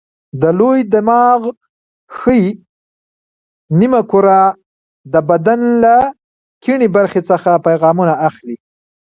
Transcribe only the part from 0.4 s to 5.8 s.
د لوی دماغ ښي نیمه کره د بدن